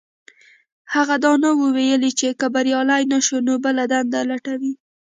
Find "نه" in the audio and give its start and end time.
1.43-1.49, 3.11-3.19